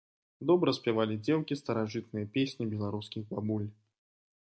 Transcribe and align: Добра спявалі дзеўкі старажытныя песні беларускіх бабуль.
Добра 0.51 0.73
спявалі 0.77 1.17
дзеўкі 1.27 1.59
старажытныя 1.61 2.31
песні 2.39 2.63
беларускіх 2.75 3.23
бабуль. 3.37 3.67